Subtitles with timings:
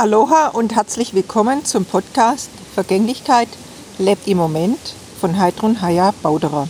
[0.00, 3.48] Aloha und herzlich willkommen zum Podcast Vergänglichkeit
[3.98, 4.78] lebt im Moment
[5.20, 6.68] von Heidrun Haya Bauderer.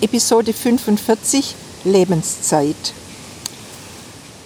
[0.00, 2.94] Episode 45 Lebenszeit.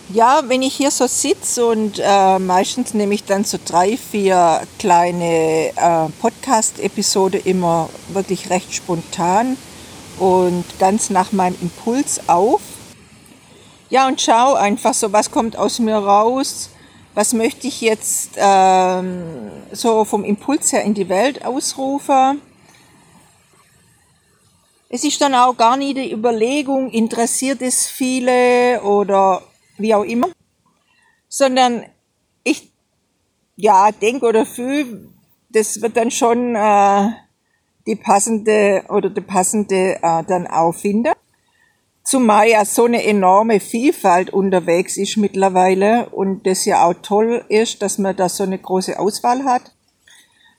[0.08, 4.62] Ja, wenn ich hier so sitze und äh, meistens nehme ich dann so drei, vier
[4.78, 9.58] kleine äh, Podcast-Episode immer wirklich recht spontan
[10.18, 12.62] und ganz nach meinem Impuls auf.
[13.90, 16.70] Ja, und schau einfach so, was kommt aus mir raus,
[17.14, 22.42] was möchte ich jetzt ähm, so vom Impuls her in die Welt ausrufen.
[24.88, 29.42] Es ist dann auch gar nie die Überlegung, interessiert es viele oder
[29.78, 30.28] wie auch immer,
[31.28, 31.84] sondern
[32.42, 32.72] ich
[33.56, 35.08] ja denke oder fühle,
[35.50, 37.10] das wird dann schon äh,
[37.86, 41.13] die passende oder der passende äh, dann auch finden.
[42.04, 47.80] Zumal ja so eine enorme Vielfalt unterwegs ist mittlerweile und das ja auch toll ist,
[47.80, 49.72] dass man da so eine große Auswahl hat.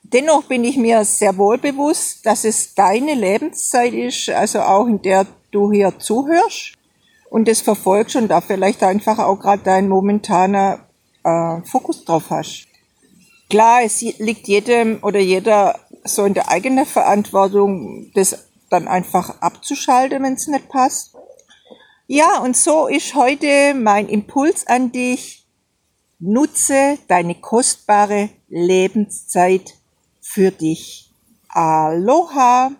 [0.02, 5.01] Dennoch bin ich mir sehr wohl bewusst, dass es deine Lebenszeit ist, also auch in
[5.01, 6.73] der du hier zuhörst
[7.29, 10.79] und das verfolgst und da vielleicht einfach auch gerade dein momentaner
[11.23, 12.68] äh, Fokus drauf hast.
[13.49, 20.23] Klar, es liegt jedem oder jeder so in der eigenen Verantwortung, das dann einfach abzuschalten,
[20.23, 21.15] wenn es nicht passt.
[22.07, 25.48] Ja, und so ist heute mein Impuls an dich.
[26.20, 29.73] Nutze deine kostbare Lebenszeit
[30.21, 31.09] für dich.
[31.49, 32.71] Aloha!